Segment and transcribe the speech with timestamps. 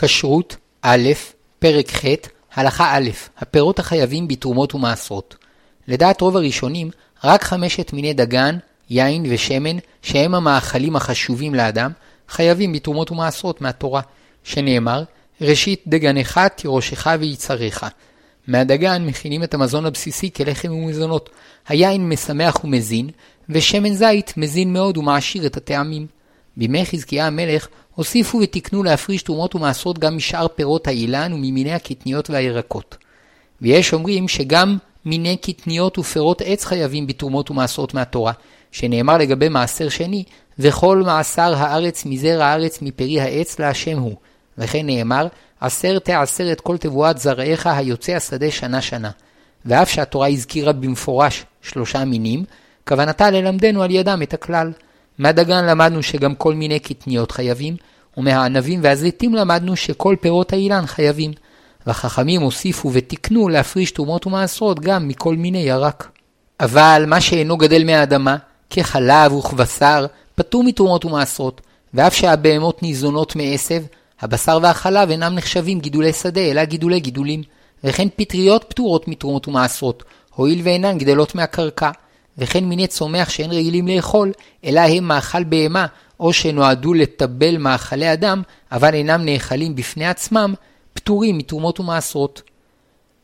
[0.00, 1.08] כשרות א',
[1.58, 2.04] פרק ח',
[2.54, 3.08] הלכה א',
[3.38, 5.36] הפירות החייבים בתרומות ומעשרות.
[5.88, 6.90] לדעת רוב הראשונים,
[7.24, 8.58] רק חמשת מיני דגן,
[8.90, 11.90] יין ושמן, שהם המאכלים החשובים לאדם,
[12.28, 14.00] חייבים בתרומות ומעשרות מהתורה,
[14.44, 15.04] שנאמר,
[15.40, 17.86] ראשית דגנך תירושך ויצריך.
[18.46, 21.30] מהדגן מכינים את המזון הבסיסי כלחם ומזונות,
[21.68, 23.10] היין משמח ומזין,
[23.48, 26.06] ושמן זית מזין מאוד ומעשיר את הטעמים.
[26.58, 32.96] בימי חזקיה המלך הוסיפו ותיקנו להפריש תרומות ומעשרות גם משאר פירות האילן וממיני הקטניות והירקות.
[33.62, 38.32] ויש אומרים שגם מיני קטניות ופירות עץ חייבים בתרומות ומעשרות מהתורה,
[38.72, 40.24] שנאמר לגבי מעשר שני,
[40.58, 44.16] וכל מעשר הארץ מזרע הארץ מפרי העץ להשם הוא.
[44.58, 45.26] וכן נאמר,
[45.60, 49.10] עשר תעשר את כל תבואת זרעיך היוצא השדה שנה שנה.
[49.64, 52.44] ואף שהתורה הזכירה במפורש שלושה מינים,
[52.88, 54.72] כוונתה ללמדנו על ידם את הכלל.
[55.18, 57.76] מהדגן למדנו שגם כל מיני קטניות חייבים,
[58.16, 61.32] ומהענבים והזיתים למדנו שכל פירות האילן חייבים.
[61.86, 66.08] והחכמים הוסיפו ותיקנו להפריש תרומות ומעשרות גם מכל מיני ירק.
[66.60, 68.36] אבל מה שאינו גדל מהאדמה,
[68.70, 71.60] כחלב וכבשר, פטור מתרומות ומעשרות,
[71.94, 73.82] ואף שהבהמות ניזונות מעשב,
[74.20, 77.42] הבשר והחלב אינם נחשבים גידולי שדה, אלא גידולי גידולים,
[77.84, 81.90] וכן פטריות פטורות מתרומות ומעשרות, הואיל ואינן גדלות מהקרקע,
[82.38, 84.32] וכן מיני צומח שאין רגילים לאכול,
[84.64, 85.86] אלא הם מאכל בהמה,
[86.20, 90.54] או שנועדו לטבל מאכלי אדם, אבל אינם נאכלים בפני עצמם,
[90.94, 92.42] פטורים מתרומות ומעשרות.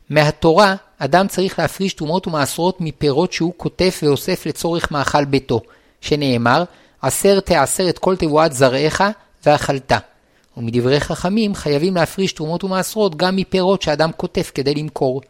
[0.09, 5.61] מהתורה, אדם צריך להפריש תרומות ומעשרות מפירות שהוא קוטף ואוסף לצורך מאכל ביתו,
[6.01, 6.63] שנאמר,
[7.01, 9.03] עשר תעשר את כל תבואת זרעיך
[9.45, 9.91] ואכלת.
[10.57, 15.21] ומדברי חכמים חייבים להפריש תרומות ומעשרות גם מפירות שאדם קוטף כדי למכור.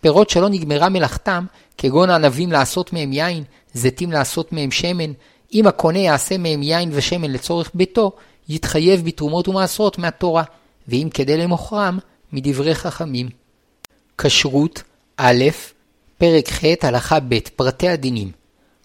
[0.00, 1.44] פירות שלא נגמרה מלאכתם,
[1.78, 3.44] כגון ענבים לעשות מהם יין,
[3.74, 5.12] זיתים לעשות מהם שמן,
[5.54, 8.12] אם הקונה יעשה מהם יין ושמן לצורך ביתו,
[8.48, 10.42] יתחייב בתרומות ומעשרות מהתורה,
[10.88, 11.98] ואם כדי למוכרם,
[12.32, 13.28] מדברי חכמים.
[14.18, 14.82] כשרות
[15.16, 15.44] א',
[16.18, 18.30] פרק ח', הלכה ב', פרטי הדינים.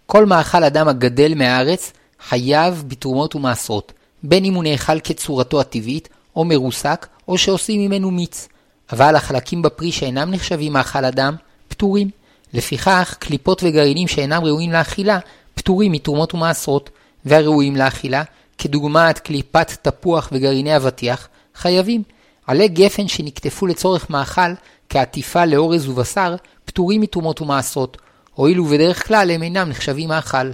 [0.06, 1.94] כל מאכל אדם הגדל מהארץ,
[2.28, 3.94] חייב בתרומות ומעשרות,
[4.24, 8.48] בין אם הוא נאכל כצורתו הטבעית, או מרוסק, או שעושים ממנו מיץ.
[8.92, 11.36] אבל החלקים בפרי שאינם נחשבים מאכל אדם,
[11.68, 12.10] פטורים.
[12.54, 15.20] לפיכך, קליפות וגרעינים שאינם ראויים לאכילה,
[15.56, 16.90] פטורים מתרומות ומעשרות,
[17.26, 18.24] והראויים לאכילה,
[18.58, 22.04] כדוגמת קליפת תפוח וגרעיני אבטיח, חייבים.
[22.48, 24.54] עלי גפן שנקטפו לצורך מאכל,
[24.90, 26.36] כעטיפה לאורז ובשר,
[26.66, 27.98] פטורים מתרומות ומעשרות,
[28.34, 30.52] הואיל ובדרך כלל הם אינם נחשבים מאכל.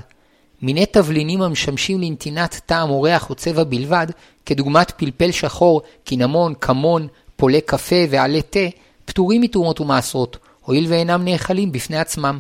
[0.62, 4.08] מיני תבלינים המשמשים לנתינת טעם או ריח או צבע בלבד,
[4.46, 8.60] כדוגמת פלפל שחור, קינמון, כמון, פולי קפה ועלי תה,
[9.06, 12.40] פטורים מתרומות ומעשרות, הואיל ואינם נאכלים בפני עצמם.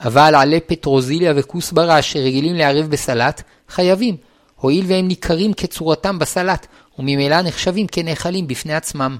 [0.00, 4.16] אבל עלי פטרוזיליה וכוסברה שרגילים לערב בסלט, חייבים,
[4.56, 6.66] הואיל והם ניכרים כצורתם בסלט,
[6.98, 9.16] וממילא נחשבים כנאכלים בפני עצמם.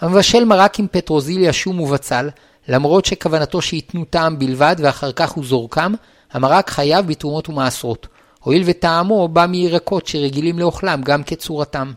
[0.00, 2.28] המבשל מרק עם פטרוזיליה, שום ובצל,
[2.68, 5.94] למרות שכוונתו שייתנו טעם בלבד ואחר כך הוא זורקם,
[6.32, 8.06] המרק חייב בתרומות ומעשרות,
[8.40, 11.92] הואיל וטעמו בא מירקות שרגילים לאוכלם גם כצורתם.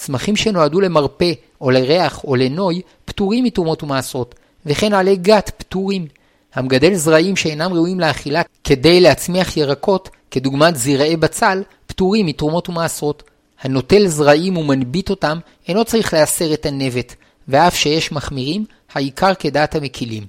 [0.00, 4.34] צמחים שנועדו למרפא, או לריח, או לנוי, פטורים מתרומות ומעשרות,
[4.66, 6.06] וכן עלי גת פטורים.
[6.54, 13.22] המגדל זרעים שאינם ראויים לאכילה כדי להצמיח ירקות, כדוגמת זרעי בצל, פטורים מתרומות ומעשרות.
[13.62, 17.14] הנוטל זרעים ומנביט אותם, אינו צריך להסר את הנבט,
[17.48, 20.26] ואף שיש מחמירים, העיקר כדעת המקילים.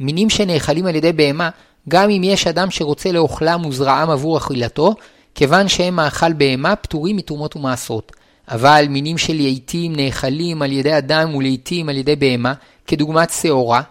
[0.00, 1.50] מינים שנאכלים על ידי בהמה,
[1.88, 4.94] גם אם יש אדם שרוצה לאוכלם וזרעם עבור אכילתו,
[5.34, 8.12] כיוון שהם מאכל בהמה, פטורים מתרומות ומעשרות.
[8.48, 12.54] אבל מינים של יתים נאכלים על ידי אדם ולעיתים על ידי בהמה,
[12.86, 13.82] כדוגמת שעורה,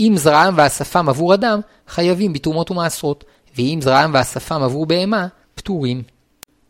[0.00, 3.24] אם זרעם ואספם עבור אדם, חייבים בתרומות ומעשרות,
[3.56, 6.02] ואם זרעם ואספם עבור בהמה, פטורים.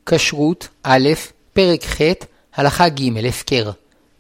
[0.07, 1.09] כשרות א',
[1.53, 2.01] פרק ח',
[2.55, 3.71] הלכה ג', הפקר.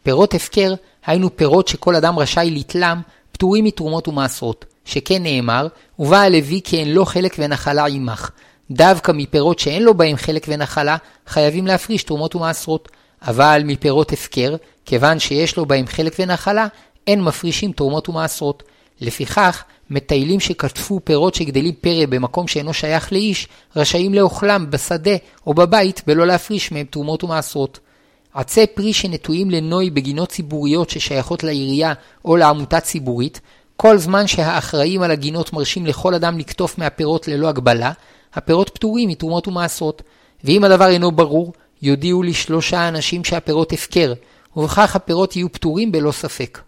[0.02, 0.74] פירות הפקר,
[1.06, 3.00] היינו פירות שכל אדם רשאי לתלם,
[3.32, 5.66] פטורים מתרומות ומעשרות, שכן נאמר,
[5.98, 8.30] ובא הלוי כי אין לו חלק ונחלה עמך.
[8.70, 12.88] דווקא מפירות שאין לו בהם חלק ונחלה, חייבים להפריש תרומות ומעשרות.
[13.22, 16.66] אבל מפירות הפקר, כיוון שיש לו בהם חלק ונחלה,
[17.06, 18.62] אין מפרישים תרומות ומעשרות.
[19.00, 26.02] לפיכך, מטיילים שקטפו פירות שגדלים פרא במקום שאינו שייך לאיש, רשאים לאוכלם בשדה או בבית
[26.06, 27.78] בלא להפריש מהם תרומות ומעשרות.
[28.34, 31.92] עצי פרי שנטועים לנוי בגינות ציבוריות ששייכות לעירייה
[32.24, 33.40] או לעמותה ציבורית,
[33.76, 37.92] כל זמן שהאחראים על הגינות מרשים לכל אדם לקטוף מהפירות ללא הגבלה,
[38.34, 40.02] הפירות פטורים מתרומות ומעשרות.
[40.44, 41.52] ואם הדבר אינו ברור,
[41.86, 44.12] יודיעו לשלושה אנשים שהפירות הפקר,
[44.56, 46.60] ובכך הפירות יהיו פטורים בלא ספק.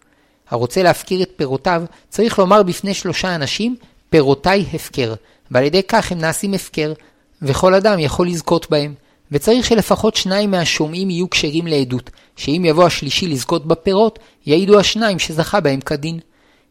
[0.49, 3.75] הרוצה להפקיר את פירותיו, צריך לומר בפני שלושה אנשים,
[4.09, 5.13] פירותיי הפקר,
[5.51, 6.93] ועל ידי כך הם נעשים הפקר,
[7.41, 8.93] וכל אדם יכול לזכות בהם.
[9.31, 15.59] וצריך שלפחות שניים מהשומעים יהיו כשרים לעדות, שאם יבוא השלישי לזכות בפירות, יעידו השניים שזכה
[15.59, 16.19] בהם כדין.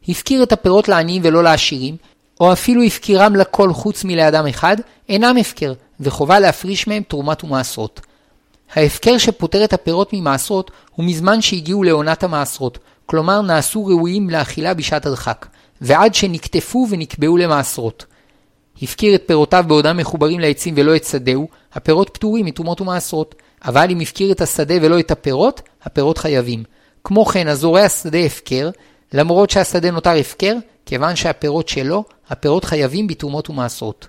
[0.09, 1.97] הפקיר את הפירות לעניים ולא לעשירים,
[2.41, 4.77] או אפילו הפקירם לכל חוץ מלאדם אחד,
[5.09, 8.00] אינם הפקר, וחובה להפריש מהם תרומת ומעשרות.
[8.75, 15.06] ההפקר שפוטר את הפירות ממעשרות הוא מזמן שהגיעו לעונת המעשרות, כלומר נעשו ראויים לאכילה בשעת
[15.06, 15.47] הדחק,
[15.81, 18.05] ועד שנקטפו ונקבעו למעשרות.
[18.82, 23.35] הפקיר את פירותיו בעודם מחוברים לעצים ולא את שדהו, הפירות פטורים מתרומות ומעשרות.
[23.65, 26.64] אבל אם הפקיר את השדה ולא את הפירות, הפירות חייבים.
[27.05, 28.71] כמו כן, הזורע השדה הפקר,
[29.12, 30.55] למרות שהשדה נותר הפקר,
[30.87, 34.09] כיוון שהפירות שלו, הפירות חייבים בתרומות ומעשרות.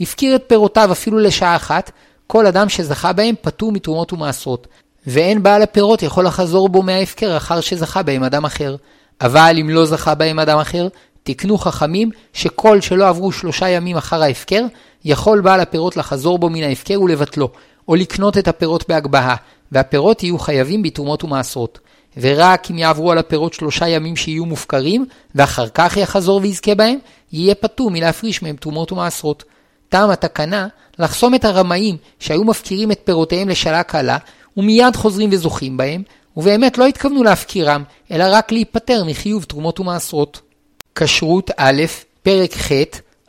[0.00, 1.90] הפקיר את פירותיו אפילו לשעה אחת,
[2.30, 4.66] כל אדם שזכה בהם פטור מתרומות ומעשרות,
[5.06, 8.76] ואין בעל הפירות יכול לחזור בו מההפקר אחר שזכה בהם אדם אחר.
[9.20, 10.88] אבל אם לא זכה בהם אדם אחר,
[11.22, 14.64] תקנו חכמים שכל שלא עברו שלושה ימים אחר ההפקר,
[15.04, 17.48] יכול בעל הפירות לחזור בו מן ההפקר ולבטלו,
[17.88, 19.36] או לקנות את הפירות בהגבהה,
[19.72, 21.78] והפירות יהיו חייבים בתרומות ומעשרות.
[22.20, 26.98] ורק אם יעברו על הפירות שלושה ימים שיהיו מופקרים, ואחר כך יחזור ויזכה בהם,
[27.32, 29.44] יהיה פטור מלהפריש מהם תרומות ומעשרות.
[29.88, 30.68] טעם התקנה,
[30.98, 34.18] לחסום את הרמאים שהיו מפקירים את פירותיהם לשנה קלה,
[34.56, 36.02] ומיד חוזרים וזוכים בהם,
[36.36, 40.40] ובאמת לא התכוונו להפקירם, אלא רק להיפטר מחיוב תרומות ומעשרות.
[40.94, 41.82] כשרות א',
[42.22, 42.72] פרק ח',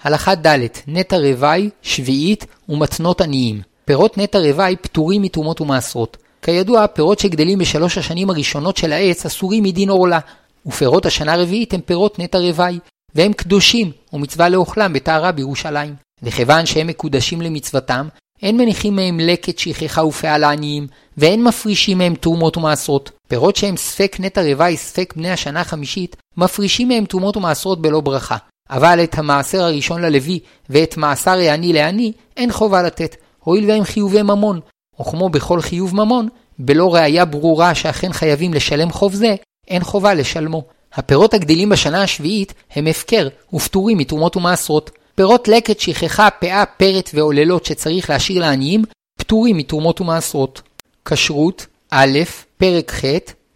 [0.03, 3.61] הלכה ד', נטע רוואי, שביעית ומתנות עניים.
[3.85, 6.17] פירות נטע רוואי פטורים מתרומות ומעשרות.
[6.41, 10.19] כידוע, פירות שגדלים בשלוש השנים הראשונות של העץ אסורים מדין עורלה,
[10.65, 12.79] ופירות השנה הרביעית הם פירות נטע רוואי,
[13.15, 16.08] והם קדושים, ומצווה לאוכלם בטהרה בירושלים.
[16.23, 18.07] וכיוון שהם מקודשים למצוותם,
[18.43, 20.87] אין מניחים מהם לקט, שכחה ופאה לעניים,
[21.17, 23.11] ואין מפרישים מהם תרומות ומעשרות.
[23.27, 28.37] פירות שהם ספק נטע רוואי, ספק בני השנה החמישית, מפרישים מהם תרומות ומעשרות בלא ברכה.
[28.69, 30.39] אבל את המעשר הראשון ללוי,
[30.69, 34.59] ואת מעשר העני לעני, אין חובה לתת, הואיל והם חיובי ממון.
[35.01, 36.27] וכמו בכל חיוב ממון,
[36.59, 39.35] בלא ראיה ברורה שאכן חייבים לשלם חוב זה,
[39.67, 40.63] אין חובה לשלמו.
[40.93, 44.91] הפירות הגדלים בשנה השביעית הם הפקר ופטורים מתרומות ומעשרות.
[45.19, 48.83] פירות לקט, שכחה, פאה, פרט ועוללות שצריך להשאיר לעניים,
[49.17, 50.61] פטורים מתרומות ומעשרות.
[51.05, 52.19] כשרות, א',
[52.57, 53.05] פרק ח',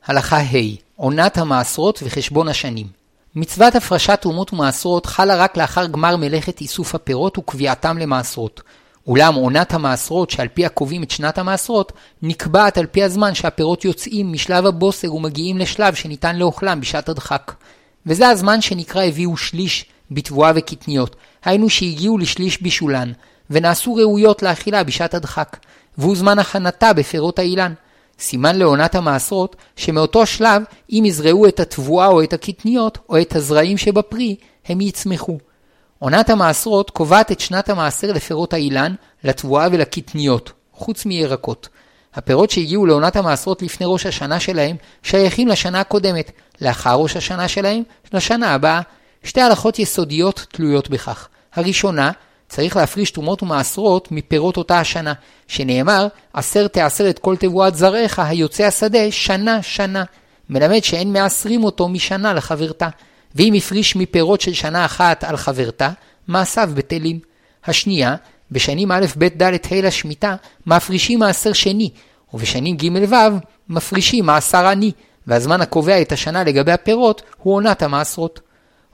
[0.05, 2.87] הלכה ה', עונת המעשרות וחשבון השנים.
[3.35, 8.61] מצוות הפרשת תרומות ומעשרות חלה רק לאחר גמר מלאכת איסוף הפירות וקביעתם למעשרות.
[9.07, 14.31] אולם עונת המעשרות שעל פיה קובעים את שנת המעשרות, נקבעת על פי הזמן שהפירות יוצאים
[14.31, 17.51] משלב הבוסר ומגיעים לשלב שניתן לאוכלם בשעת הדחק.
[18.05, 21.15] וזה הזמן שנקרא הביאו שליש בתבואה וקטניות,
[21.45, 23.11] היינו שהגיעו לשליש בישולן,
[23.49, 25.57] ונעשו ראויות לאכילה בשעת הדחק,
[25.97, 27.73] והוא זמן הכנתה בפירות האילן.
[28.19, 33.77] סימן לעונת המעשרות, שמאותו שלב, אם יזרעו את התבואה או את הקטניות, או את הזרעים
[33.77, 34.35] שבפרי,
[34.65, 35.37] הם יצמחו.
[35.99, 41.69] עונת המעשרות קובעת את שנת המעשר לפירות האילן, לתבואה ולקטניות, חוץ מירקות.
[42.15, 47.83] הפירות שהגיעו לעונת המעשרות לפני ראש השנה שלהם, שייכים לשנה הקודמת, לאחר ראש השנה שלהם,
[48.13, 48.81] לשנה הבאה.
[49.23, 51.27] שתי הלכות יסודיות תלויות בכך.
[51.53, 52.11] הראשונה,
[52.49, 55.13] צריך להפריש תרומות ומעשרות מפירות אותה השנה,
[55.47, 60.03] שנאמר, עשר תעשר את כל תבואת זרעך היוצא השדה שנה שנה,
[60.49, 62.89] מלמד שאין מעשרים אותו משנה לחברתה,
[63.35, 65.89] ואם הפריש מפירות של שנה אחת על חברתה,
[66.27, 67.19] מעשיו בטלים.
[67.65, 68.15] השנייה,
[68.51, 70.35] בשנים א', ב', ד', ה' לשמיטה,
[70.67, 71.89] מפרישים מעשר שני,
[72.33, 73.15] ובשנים ג' ו',
[73.69, 74.91] מפרישים מעשר עני,
[75.27, 78.39] והזמן הקובע את השנה לגבי הפירות הוא עונת המעשרות.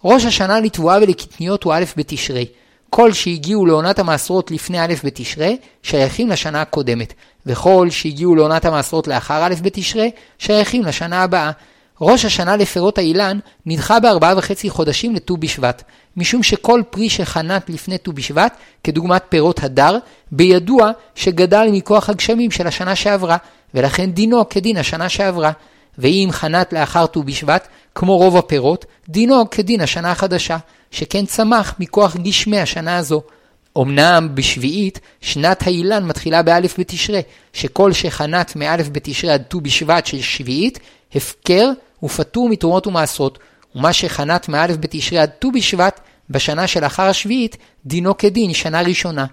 [0.03, 2.45] ראש השנה לתבואה ולקטניות הוא א' בתשרי.
[2.89, 7.13] כל שהגיעו לעונת המעשרות לפני א' בתשרי, שייכים לשנה הקודמת,
[7.45, 11.51] וכל שהגיעו לעונת המעשרות לאחר א' בתשרי, שייכים לשנה הבאה.
[12.01, 15.83] ראש השנה לפירות האילן נדחה בארבעה וחצי חודשים לט"ו בשבט,
[16.17, 19.97] משום שכל פרי שחנת לפני ט"ו בשבט, כדוגמת פירות הדר,
[20.31, 23.37] בידוע שגדל מכוח הגשמים של השנה שעברה,
[23.73, 25.51] ולכן דינו כדין השנה שעברה.
[25.99, 30.57] ואם חנת לאחר ט"ו בשבט, כמו רוב הפירות, דינו כדין השנה החדשה,
[30.91, 33.21] שכן צמח מכוח גשמי השנה הזו.
[33.77, 37.21] אמנם בשביעית, שנת האילן מתחילה באלף בתשרי,
[37.53, 40.79] שכל שחנת מאלף בתשרי עד ט"ו בשבט של שביעית,
[41.15, 41.71] הפקר
[42.03, 43.39] ופטור מתרומות ומעשרות,
[43.75, 49.25] ומה שחנת מאלף בתשרי עד ט"ו בשבט, בשנה שלאחר השביעית, דינו כדין שנה ראשונה.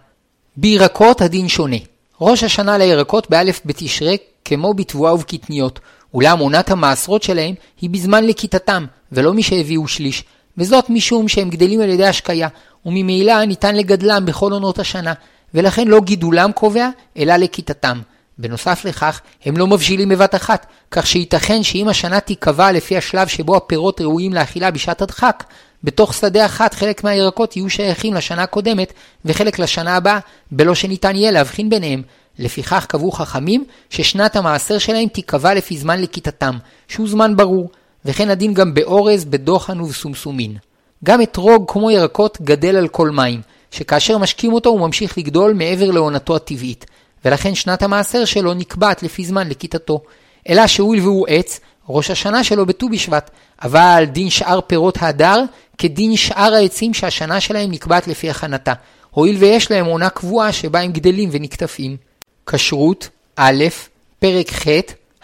[0.56, 1.76] בירקות הדין שונה.
[2.20, 5.80] ראש השנה לירקות באלף בתשרי, כמו בתבואה ובקטניות,
[6.14, 10.25] אולם עונת המעשרות שלהם היא בזמן לכיתתם, ולא מי שהביאו שליש,
[10.58, 12.48] וזאת משום שהם גדלים על ידי השקיה,
[12.86, 15.12] וממילא ניתן לגדלם בכל עונות השנה,
[15.54, 18.00] ולכן לא גידולם קובע, אלא לכיתתם.
[18.38, 23.56] בנוסף לכך, הם לא מבשילים בבת אחת, כך שייתכן שאם השנה תיקבע לפי השלב שבו
[23.56, 25.44] הפירות ראויים לאכילה בשעת הדחק,
[25.84, 28.92] בתוך שדה אחת חלק מהירקות יהיו שייכים לשנה הקודמת
[29.25, 30.18] וחלק לשנה הבאה,
[30.50, 32.02] בלא שניתן יהיה להבחין ביניהם.
[32.38, 36.57] לפיכך קבעו חכמים ששנת המעשר שלהם תיקבע לפי זמן לכיתתם,
[36.88, 37.71] שהוא זמן ברור,
[38.05, 40.57] וכן הדין גם באורז, בדוחן ובסומסומין.
[41.05, 43.40] גם אתרוג כמו ירקות גדל על כל מים,
[43.71, 46.87] שכאשר משקים אותו הוא ממשיך לגדול מעבר לעונתו הטבעית,
[47.25, 50.00] ולכן שנת המעשר שלו נקבעת לפי זמן לכיתתו.
[50.49, 53.31] אלא שהואיל והוא עץ, ראש השנה שלו בט"ו בשבט,
[53.62, 55.43] אבל דין שאר פירות ההדר
[55.78, 58.73] כדין שאר העצים שהשנה שלהם נקבעת לפי הכנתה,
[59.11, 62.05] הואיל ויש להם עונה קבועה שבה הם גדלים ונקטפים.
[62.46, 63.64] כשרות א',
[64.18, 64.66] פרק ח',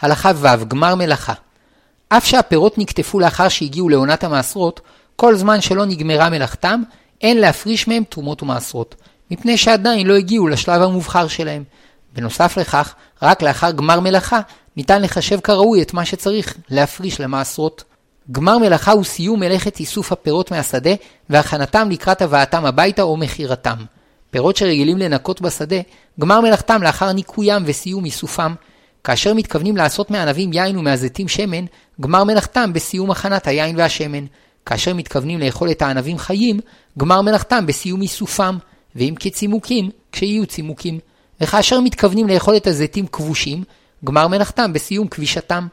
[0.00, 1.32] הלכה ו', גמר מלאכה.
[2.08, 4.80] אף שהפירות נקטפו לאחר שהגיעו לעונת המעשרות,
[5.16, 6.82] כל זמן שלא נגמרה מלאכתם,
[7.20, 8.94] אין להפריש מהם תרומות ומעשרות,
[9.30, 11.64] מפני שעדיין לא הגיעו לשלב המובחר שלהם.
[12.12, 14.40] בנוסף לכך, רק לאחר גמר מלאכה,
[14.76, 17.84] ניתן לחשב כראוי את מה שצריך להפריש למעשרות.
[18.32, 20.90] גמר מלאכה הוא סיום מלאכת איסוף הפירות מהשדה
[21.30, 23.76] והכנתם לקראת הבאתם הביתה או מכירתם.
[24.32, 25.76] פירות שרגילים לנקות בשדה,
[26.20, 28.54] גמר מלאכתם לאחר ניקוים וסיום איסופם.
[29.04, 31.64] כאשר מתכוונים לעשות מענבים יין ומהזיתים שמן,
[32.00, 34.24] גמר מלאכתם בסיום הכנת היין והשמן.
[34.66, 36.60] כאשר מתכוונים לאכול את הענבים חיים,
[36.98, 38.58] גמר מלאכתם בסיום איסופם,
[38.96, 40.98] ואם כצימוקים, כשיהיו צימוקים.
[41.40, 43.64] וכאשר מתכוונים לאכול את הזיתים כבושים,
[44.04, 45.66] גמר מלאכתם בסיום כבישתם.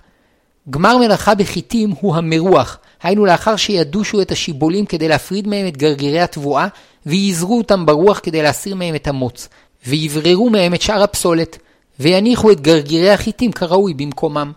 [0.69, 6.19] גמר מלאכה בחיטים הוא המרוח, היינו לאחר שידושו את השיבולים כדי להפריד מהם את גרגירי
[6.19, 6.67] התבואה,
[7.05, 9.49] ויזרו אותם ברוח כדי להסיר מהם את המוץ,
[9.87, 11.57] ויבררו מהם את שאר הפסולת,
[11.99, 14.51] ויניחו את גרגירי החיטים כראוי במקומם.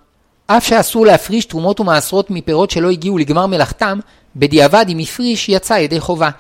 [0.47, 3.99] אף שאסור להפריש תרומות ומעשרות מפירות שלא הגיעו לגמר מלאכתם,
[4.37, 6.31] בדיעבד אם הפריש יצא ידי חובה.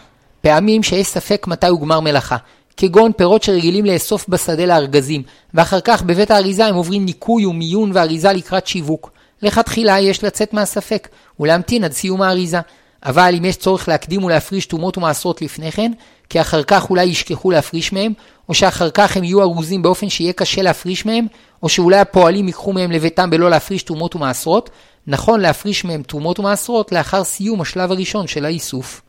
[0.40, 2.36] פעמים שיש ספק מתי הוא גמר מלאכה,
[2.76, 5.22] כגון פירות שרגילים לאסוף בשדה לארגזים,
[5.54, 9.10] ואחר כך בבית האריזה הם עוברים ניקוי ומיון ואריזה לקראת שיווק.
[9.42, 11.08] לכתחילה יש לצאת מהספק,
[11.40, 12.60] ולהמתין עד סיום האריזה.
[13.04, 15.92] אבל אם יש צורך להקדים ולהפריש תרומות ומעשרות לפני כן,
[16.28, 18.12] כי אחר כך אולי ישכחו להפריש מהם,
[18.48, 21.26] או שאחר כך הם יהיו ארוזים באופן שיהיה קשה להפריש מהם,
[21.62, 24.70] או שאולי הפועלים ייקחו מהם לביתם בלא להפריש תרומות ומעשרות,
[25.06, 29.02] נכון להפריש מהם תרומות ומעשרות לאחר סיום השלב הראשון של האיסוף.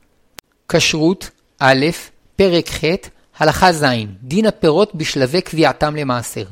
[0.69, 1.85] כשרות א',
[2.35, 2.83] פרק ח',
[3.39, 3.85] הלכה ז',
[4.23, 6.43] דין הפירות בשלבי קביעתם למעשר.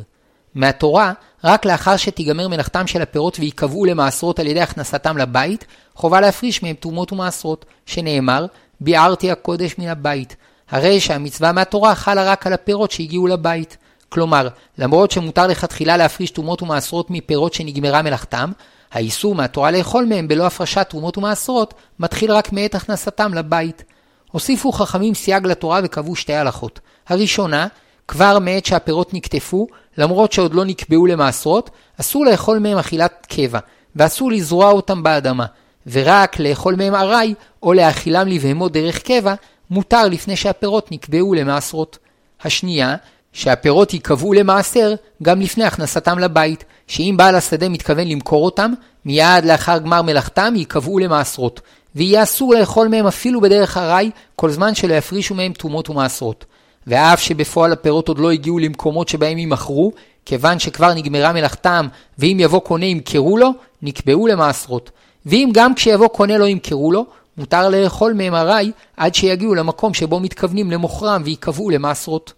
[0.55, 5.65] מהתורה, רק לאחר שתיגמר מלאכתם של הפירות ויקבעו למעשרות על ידי הכנסתם לבית,
[5.96, 8.46] חובה להפריש מהם תרומות ומעשרות, שנאמר,
[8.81, 10.36] ביערתי הקודש מן הבית.
[10.70, 13.77] הרי שהמצווה מהתורה חלה רק על הפירות שהגיעו לבית.
[14.10, 18.51] כלומר, למרות שמותר לכתחילה להפריש תרומות ומעשרות מפירות שנגמרה מלאכתם,
[18.91, 23.84] האיסור מהתורה לאכול מהם בלא הפרשת תרומות ומעשרות, מתחיל רק מעת הכנסתם לבית.
[24.31, 26.79] הוסיפו חכמים סייג לתורה וקבעו שתי הלכות.
[27.08, 27.67] הראשונה,
[28.08, 29.67] כבר מעת שהפירות נקטפו,
[29.98, 33.60] למרות שעוד לא נקבעו למעשרות, אסור לאכול מהם אכילת קבע,
[33.96, 35.46] ואסור לזרוע אותם באדמה,
[35.88, 39.34] ורק לאכול מהם ארעי, או להאכילם לבהמות דרך קבע,
[39.70, 41.98] מותר לפני שהפירות נקבעו למעשרות.
[42.43, 42.96] השנייה,
[43.34, 44.93] שהפירות ייקבעו למעשר
[45.24, 48.74] גם לפני הכנסתם לבית, שאם בעל השדה מתכוון למכור אותם,
[49.05, 51.62] מיד לאחר גמר מלאכתם ייקבעו למעשרות,
[51.96, 56.46] ויהיה אסור לאכול מהם אפילו בדרך ארעי, כל זמן שלא יפרישו מהם תרומות ומעשרות.
[56.88, 59.92] ואף שבפועל הפירות עוד לא הגיעו למקומות שבהם יימכרו,
[60.26, 61.88] כיוון שכבר נגמרה מלאכתם,
[62.20, 63.50] ואם יבוא קונה ימכרו לו,
[63.82, 64.92] נקבעו למעשרות.
[65.26, 67.06] ואם גם כשיבוא קונה לא ימכרו לו,
[67.38, 72.34] מותר לאכול מהם ארעי עד שיגיעו למקום שבו מתכוונים למוכרם ויקבעו למעשרות.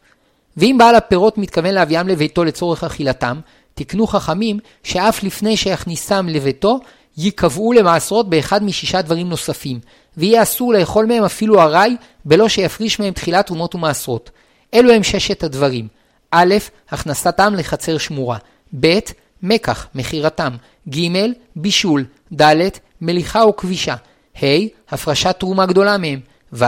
[0.57, 3.39] ואם בעל הפירות מתכוון להביאם לביתו לצורך אכילתם,
[3.73, 6.79] תקנו חכמים שאף לפני שיכניסם לביתו,
[7.17, 9.79] ייקבעו למעשרות באחד משישה דברים נוספים,
[10.17, 14.31] ויהיה אסור לאכול מהם אפילו ארעי, בלא שיפריש מהם תחילת תרומות ומעשרות.
[14.73, 15.87] אלו הם ששת הדברים.
[16.31, 16.55] א',
[16.89, 18.37] הכנסתם לחצר שמורה.
[18.79, 18.99] ב',
[19.43, 20.55] מקח, מכירתם.
[20.89, 21.07] ג',
[21.55, 22.05] בישול.
[22.41, 22.67] ד',
[23.01, 23.95] מליחה או כבישה.
[24.43, 24.45] ה',
[24.89, 26.19] הפרשת תרומה גדולה מהם.
[26.53, 26.65] ו',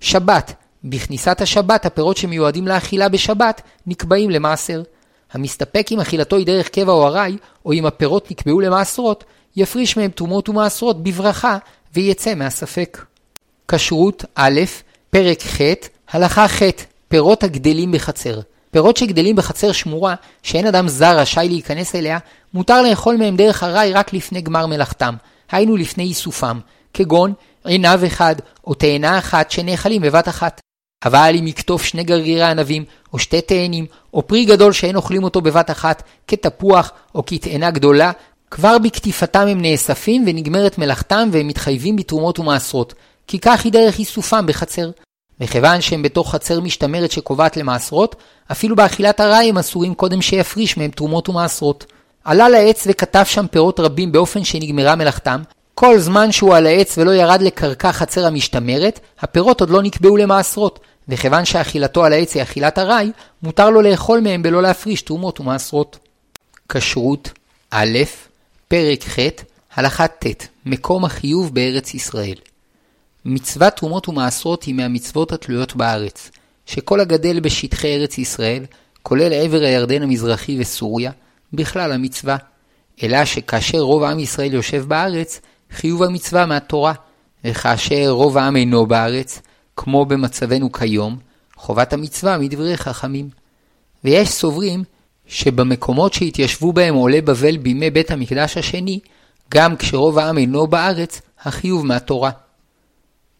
[0.00, 0.54] שבת.
[0.84, 4.82] בכניסת השבת הפירות שמיועדים לאכילה בשבת נקבעים למעשר.
[5.34, 9.24] המסתפק אם אכילתו היא דרך קבע או ארעי, או אם הפירות נקבעו למעשרות,
[9.56, 11.58] יפריש מהם תרומות ומעשרות בברכה,
[11.94, 13.04] ויצא מהספק.
[13.68, 14.60] כשרות א',
[15.10, 15.60] פרק ח',
[16.10, 16.62] הלכה ח',
[17.08, 18.40] פירות הגדלים בחצר.
[18.70, 22.18] פירות שגדלים בחצר שמורה, שאין אדם זר רשאי להיכנס אליה,
[22.54, 25.14] מותר לאכול מהם דרך ארעי רק לפני גמר מלאכתם,
[25.50, 26.60] היינו לפני איסופם,
[26.94, 27.32] כגון
[27.64, 28.34] עיניו אחד
[28.66, 30.63] או תאנה אחת שנאכלים בבת אחת.
[31.04, 35.40] אבל אם יקטוף שני גרגירי ענבים, או שתי תאנים, או פרי גדול שאין אוכלים אותו
[35.40, 38.12] בבת אחת, כתפוח או כתאנה גדולה,
[38.50, 42.94] כבר בקטיפתם הם נאספים ונגמרת מלאכתם והם מתחייבים בתרומות ומעשרות,
[43.26, 44.90] כי כך היא דרך איסופם בחצר.
[45.40, 48.16] מכיוון שהם בתוך חצר משתמרת שקובעת למעשרות,
[48.52, 51.86] אפילו באכילת הרעי הם אסורים קודם שיפריש מהם תרומות ומעשרות.
[52.24, 55.42] עלה לעץ וכתב שם פירות רבים באופן שנגמרה מלאכתם,
[55.74, 60.80] כל זמן שהוא על העץ ולא ירד לקרקע חצר המשתמרת, הפירות עוד לא נקבעו למעשרות,
[61.08, 63.10] וכיוון שאכילתו על העץ היא אכילת ארעי,
[63.42, 65.98] מותר לו לאכול מהם בלא להפריש תרומות ומעשרות.
[66.68, 67.30] כשרות
[67.70, 67.98] א',
[68.68, 69.18] פרק ח',
[69.74, 72.36] הלכה ט', מקום החיוב בארץ ישראל.
[73.24, 76.30] מצוות תרומות ומעשרות היא מהמצוות התלויות בארץ,
[76.66, 78.64] שכל הגדל בשטחי ארץ ישראל,
[79.02, 81.10] כולל עבר הירדן המזרחי וסוריה,
[81.52, 82.36] בכלל המצווה.
[83.02, 85.40] אלא שכאשר רוב עם ישראל יושב בארץ,
[85.72, 86.92] חיוב המצווה מהתורה,
[87.44, 89.40] וכאשר רוב העם אינו בארץ,
[89.76, 91.18] כמו במצבנו כיום,
[91.56, 93.28] חובת המצווה מדברי חכמים.
[94.04, 94.84] ויש סוברים
[95.26, 99.00] שבמקומות שהתיישבו בהם עולי בבל בימי בית המקדש השני,
[99.50, 102.30] גם כשרוב העם אינו בארץ, החיוב מהתורה.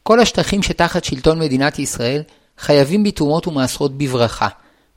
[0.03, 2.23] כל השטחים שתחת שלטון מדינת ישראל
[2.59, 4.49] חייבים בתרומות ומעשרות בברכה,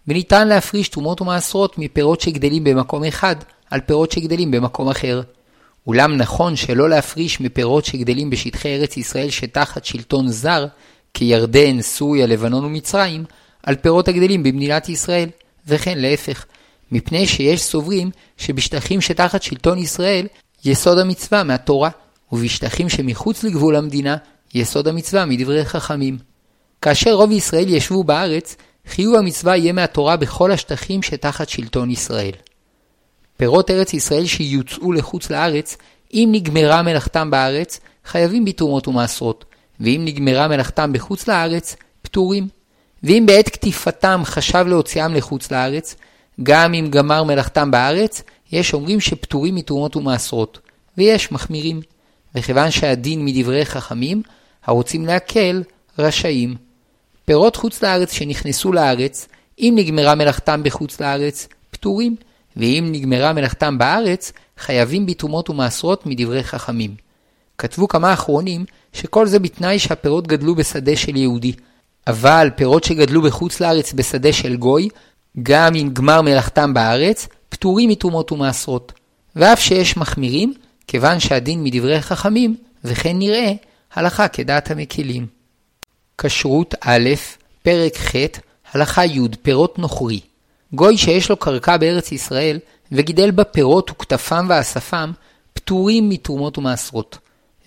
[0.07, 3.35] וניתן להפריש תרומות ומעשרות מפירות שגדלים במקום אחד
[3.69, 5.21] על פירות שגדלים במקום אחר.
[5.87, 10.65] אולם נכון שלא להפריש מפירות שגדלים בשטחי ארץ ישראל שתחת שלטון זר,
[11.17, 13.23] כירדן, סוריה, לבנון ומצרים,
[13.63, 15.29] על פירות הגדלים במדינת ישראל,
[15.67, 16.45] וכן להפך,
[16.91, 20.27] מפני שיש סוברים שבשטחים שתחת שלטון ישראל,
[20.65, 21.89] יסוד המצווה מהתורה,
[22.31, 24.17] ובשטחים שמחוץ לגבול המדינה,
[24.53, 26.17] יסוד המצווה מדברי חכמים.
[26.81, 28.55] כאשר רוב ישראל ישבו בארץ,
[28.87, 32.33] חיוב המצווה יהיה מהתורה בכל השטחים שתחת שלטון ישראל.
[33.37, 35.77] פירות ארץ ישראל שיוצאו לחוץ לארץ,
[36.13, 39.45] אם נגמרה מלאכתם בארץ, חייבים בתרומות ומעשרות,
[39.79, 42.47] ואם נגמרה מלאכתם בחוץ לארץ, פטורים.
[43.03, 45.95] ואם בעת קטיפתם חשב להוציאם לחוץ לארץ,
[46.43, 50.59] גם אם גמר מלאכתם בארץ, יש אומרים שפטורים מתרומות ומעשרות,
[50.97, 51.81] ויש מחמירים.
[52.35, 54.21] וכיוון שהדין מדברי חכמים,
[54.65, 55.63] הרוצים להקל,
[55.99, 56.55] רשאים.
[57.25, 59.27] פירות חוץ לארץ שנכנסו לארץ,
[59.59, 62.15] אם נגמרה מלאכתם בחוץ לארץ, פטורים,
[62.57, 66.95] ואם נגמרה מלאכתם בארץ, חייבים בתרומות ומעשרות מדברי חכמים.
[67.57, 71.53] כתבו כמה אחרונים שכל זה בתנאי שהפירות גדלו בשדה של יהודי.
[72.07, 74.89] אבל פירות שגדלו בחוץ לארץ בשדה של גוי,
[75.43, 78.93] גם אם גמר מלאכתם בארץ, פטורים מתרומות ומעשרות.
[79.35, 80.53] ואף שיש מחמירים,
[80.87, 83.51] כיוון שהדין מדברי חכמים, וכן נראה,
[83.93, 85.27] הלכה כדעת המקילים.
[86.17, 87.09] כשרות א',
[87.63, 88.15] פרק ח',
[88.73, 90.19] הלכה י', פירות נוכרי.
[90.73, 92.59] גוי שיש לו קרקע בארץ ישראל,
[92.91, 95.11] וגידל בה פירות וכתפם ואספם,
[95.53, 97.17] פטורים מתרומות ומעשרות.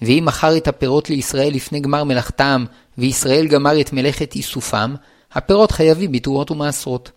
[0.02, 2.64] ואם מכר את הפירות לישראל לפני גמר מלאכתם,
[2.98, 4.94] וישראל גמר את מלאכת איסופם,
[5.32, 7.10] הפירות חייבים בתרומות ומעשרות.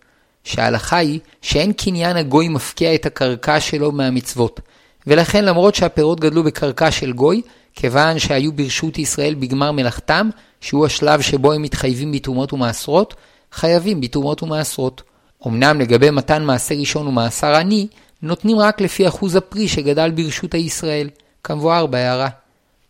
[0.44, 4.60] שההלכה היא שאין קניין הגוי מפקיע את הקרקע שלו מהמצוות,
[5.08, 7.42] ולכן למרות שהפירות גדלו בקרקע של גוי,
[7.76, 10.30] כיוון שהיו ברשות ישראל בגמר מלאכתם,
[10.62, 13.14] שהוא השלב שבו הם מתחייבים בתרומות ומעשרות,
[13.52, 15.02] חייבים בתרומות ומעשרות.
[15.48, 17.88] אמנם לגבי מתן מעשר ראשון ומעשר עני,
[18.22, 21.10] נותנים רק לפי אחוז הפרי שגדל ברשות הישראל,
[21.44, 22.30] כמבואר בהערה.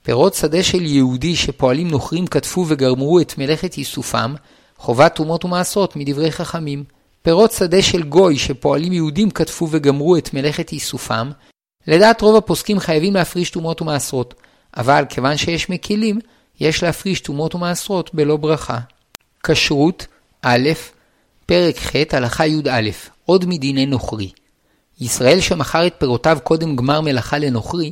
[0.03, 4.33] פירות שדה של יהודי שפועלים נוכרים כתפו וגרמו את מלאכת איסופם,
[4.77, 6.83] חובת תרומות ומעשרות מדברי חכמים.
[7.21, 11.31] פירות שדה של גוי שפועלים יהודים כתפו וגמרו את מלאכת איסופם,
[11.87, 14.33] לדעת רוב הפוסקים חייבים להפריש תרומות ומעשרות,
[14.77, 16.19] אבל כיוון שיש מקילים,
[16.59, 18.79] יש להפריש תרומות ומעשרות בלא ברכה.
[19.43, 20.07] כשרות
[20.41, 20.69] א',
[21.45, 22.89] פרק ח', הלכה י"א,
[23.25, 24.31] עוד מדיני נוכרי.
[25.01, 27.91] ישראל שמכר את פירותיו קודם גמר מלאכה לנוכרי,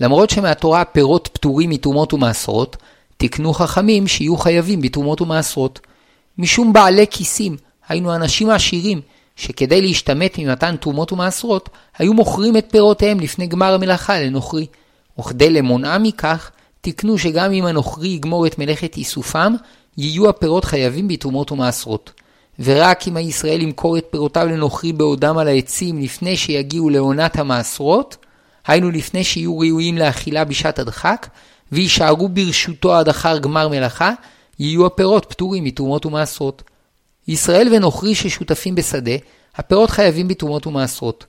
[0.00, 2.76] למרות שמהתורה הפירות פטורים מתרומות ומעשרות,
[3.16, 5.80] תקנו חכמים שיהיו חייבים בתרומות ומעשרות.
[6.38, 7.56] משום בעלי כיסים,
[7.88, 9.00] היינו אנשים עשירים,
[9.36, 14.66] שכדי להשתמט ממתן תרומות ומעשרות, היו מוכרים את פירותיהם לפני גמר המלאכה לנוכרי.
[15.18, 16.50] וכדי למונעה מכך,
[16.80, 19.54] תקנו שגם אם הנוכרי יגמור את מלאכת איסופם,
[19.98, 22.12] יהיו הפירות חייבים בתרומות ומעשרות.
[22.58, 28.16] ורק אם הישראל ימכור את פירותיו לנוכרי בעודם על העצים לפני שיגיעו לעונת המעשרות,
[28.66, 31.28] היינו לפני שיהיו ראויים לאכילה בשעת הדחק,
[31.72, 34.12] ויישארו ברשותו עד אחר גמר מלאכה,
[34.58, 36.62] יהיו הפירות פטורים מתרומות ומעשרות.
[37.28, 39.12] ישראל ונוכרי ששותפים בשדה,
[39.56, 41.26] הפירות חייבים בתרומות ומעשרות.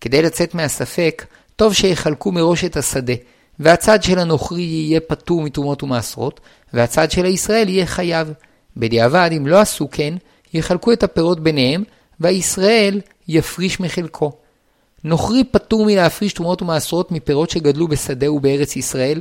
[0.00, 3.12] כדי לצאת מהספק, טוב שיחלקו מראש את השדה,
[3.58, 6.40] והצד של הנוכרי יהיה פטור מתרומות ומעשרות,
[6.72, 8.32] והצד של הישראל יהיה חייב.
[8.76, 10.14] בדיעבד, אם לא עשו כן,
[10.54, 11.84] יחלקו את הפירות ביניהם,
[12.20, 14.32] והישראל יפריש מחלקו.
[15.04, 19.20] נוכרי פטור מלהפריש תרומות ומעשרות מפירות שגדלו בשדה ובארץ ישראל,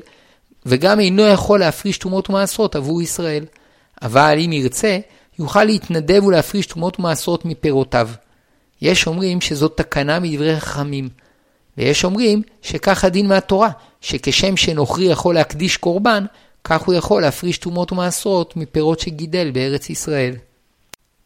[0.66, 3.46] וגם אינו יכול להפריש תרומות ומעשרות עבור ישראל.
[4.02, 5.00] אבל אם ירצה,
[5.40, 8.10] יוכל להתנדב ולהפריש תרומות ומעשרות מפירותיו.
[8.82, 11.10] יש אומרים שזאת תקנה מדברי חכמים,
[11.78, 13.70] ויש אומרים שכך הדין מהתורה,
[14.02, 16.26] שכשם שנוכרי יכול להקדיש קורבן,
[16.64, 20.36] כך הוא יכול להפריש תרומות ומעשרות מפירות שגידל בארץ ישראל.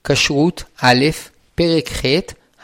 [0.04, 1.06] כשרות א',
[1.56, 2.06] פרק ח',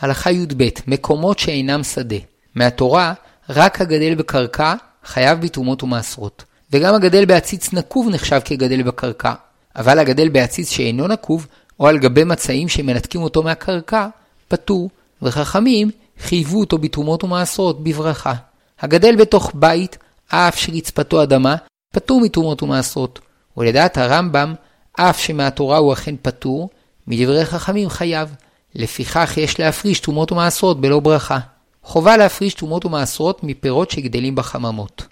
[0.03, 2.15] הלכה י"ב, מקומות שאינם שדה.
[2.55, 3.13] מהתורה,
[3.49, 4.73] רק הגדל בקרקע
[5.05, 9.33] חייב בתרומות ומעשרות, וגם הגדל בעציץ נקוב נחשב כגדל בקרקע,
[9.75, 11.47] אבל הגדל בעציץ שאינו נקוב,
[11.79, 14.07] או על גבי מצעים שמנתקים אותו מהקרקע,
[14.47, 14.89] פטור,
[15.21, 18.33] וחכמים חייבו אותו בתרומות ומעשרות בברכה.
[18.81, 21.55] הגדל בתוך בית, אף שרצפתו אדמה,
[21.93, 23.19] פטור מתרומות ומעשרות.
[23.57, 24.53] ולדעת הרמב"ם,
[24.93, 26.69] אף שמהתורה הוא אכן פטור,
[27.07, 28.35] מדברי חכמים חייב.
[28.75, 31.39] לפיכך יש להפריש תרומות ומעשרות בלא ברכה.
[31.83, 35.07] חובה להפריש תרומות ומעשרות מפירות שגדלים בחממות.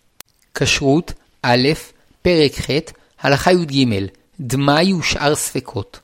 [0.56, 1.70] כשרות, א',
[2.22, 2.70] פרק ח',
[3.22, 4.06] הלכה י"ג,
[4.40, 6.00] דמאי ושאר ספקות.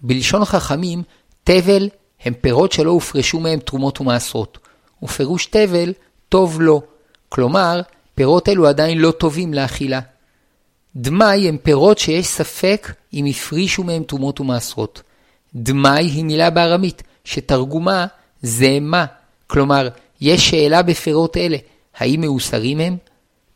[0.00, 1.02] בלשון חכמים,
[1.44, 1.88] תבל
[2.24, 4.58] הם פירות שלא הופרשו מהם תרומות ומעשרות,
[5.02, 5.92] ופירוש תבל,
[6.28, 6.82] טוב לו.
[7.28, 7.80] כלומר,
[8.14, 10.00] פירות אלו עדיין לא טובים לאכילה.
[10.96, 15.02] דמאי הם פירות שיש ספק אם הפרישו מהם תרומות ומעשרות.
[15.56, 18.06] דמאי היא מילה בארמית, שתרגומה
[18.42, 19.04] זה מה,
[19.46, 19.88] כלומר,
[20.20, 21.56] יש שאלה בפירות אלה,
[21.96, 22.96] האם מאוסרים הם?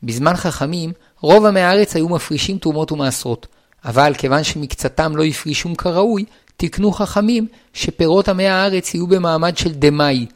[0.03, 3.47] בזמן חכמים, רוב עמי הארץ היו מפרישים תרומות ומעשרות,
[3.85, 6.25] אבל כיוון שמקצתם לא הפרישום כראוי,
[6.57, 10.27] תקנו חכמים שפירות עמי הארץ יהיו במעמד של דמאי.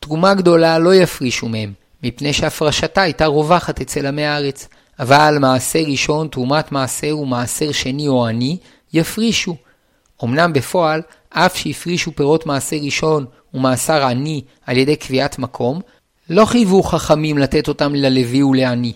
[0.00, 4.68] תרומה גדולה לא יפרישו מהם, מפני שהפרשתה הייתה רווחת אצל עמי הארץ.
[4.98, 8.56] אבל מעשר ראשון, תרומת מעשר ומעשר שני או עני,
[8.92, 9.56] יפרישו.
[10.24, 15.80] אמנם בפועל, אף שהפרישו פירות מעשר ראשון ומעשר עני על ידי קביעת מקום,
[16.30, 18.92] לא חייבו חכמים לתת אותם ללוי ולעני,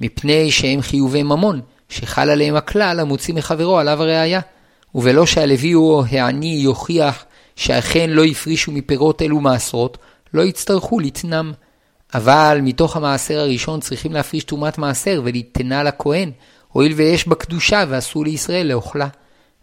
[0.00, 4.40] מפני שהם חיובי ממון, שחל עליהם הכלל המוציא מחברו עליו הראייה.
[4.94, 7.24] ובלא שהלוי או העני יוכיח
[7.56, 9.98] שאכן לא הפרישו מפירות אלו מעשרות,
[10.34, 11.52] לא יצטרכו לתנם.
[12.14, 16.30] אבל מתוך המעשר הראשון צריכים להפריש תרומת מעשר וליתנה לכהן,
[16.72, 19.08] הואיל ויש בה קדושה ואסור לישראל לאוכלה.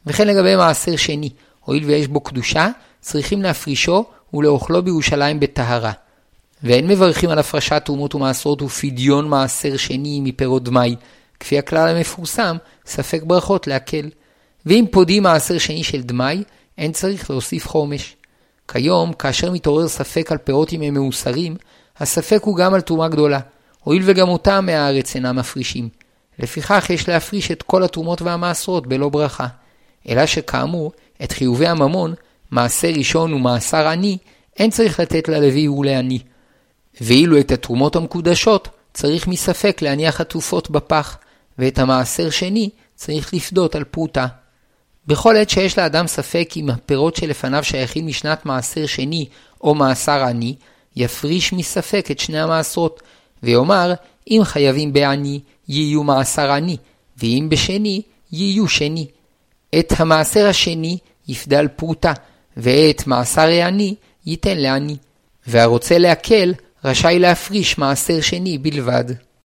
[0.06, 1.30] וכן לגבי מעשר שני,
[1.66, 2.68] הואיל ויש בו קדושה,
[3.02, 5.92] צריכים להפרישו ולאוכלו בירושלים בטהרה.
[6.64, 10.96] ואין מברכים על הפרשת תרומות ומעשרות ופדיון מעשר שני מפירות דמאי,
[11.40, 14.10] כפי הכלל המפורסם, ספק ברכות להקל.
[14.66, 16.44] ואם פודים מעשר שני של דמאי,
[16.78, 18.16] אין צריך להוסיף חומש.
[18.68, 21.56] כיום, כאשר מתעורר ספק על פירות אם הם מאוסרים,
[21.98, 23.40] הספק הוא גם על תרומה גדולה,
[23.84, 25.90] הואיל וגם אותם מהארץ אינם מפרישים.
[26.40, 29.48] לפיכך יש להפריש את כל התרומות והמעשרות בלא ברכה.
[30.10, 30.92] אלא שכאמור,
[31.24, 32.14] את חיובי הממון,
[32.52, 34.18] מעשר ראשון ומעשר עני,
[34.60, 36.20] אין צריך לתת ללוי ולעני.
[37.02, 41.18] ואילו את התרומות המקודשות, צריך מספק להניח עטופות בפח,
[41.58, 44.28] ואת המעשר שני צריך לפדות על פרוטה.
[45.08, 49.26] בכל עת שיש לאדם ספק אם הפירות שלפניו שייכים משנת מעשר שני
[49.62, 50.56] או מעשר עני,
[50.96, 53.02] יפריש מספק את שני המעשרות,
[53.44, 53.94] ויאמר,
[54.28, 56.78] אם חייבים בעני, יהיו מעשר עני,
[57.18, 59.08] ואם בשני, יהיו שני.
[59.80, 62.14] את המעשר השני יפדה על פרוטה,
[62.58, 64.98] ואת מעשר העני ייתן לעני.
[65.48, 66.54] והרוצה להקל,
[66.86, 69.06] רשאי להפריש מעשר שני בלבד.